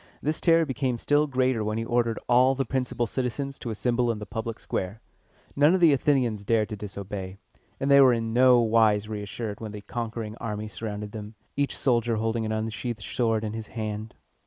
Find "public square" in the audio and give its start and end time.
4.25-4.99